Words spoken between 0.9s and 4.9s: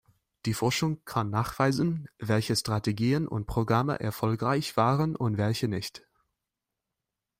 kann nachweisen, welche Strategien und Programme erfolgreich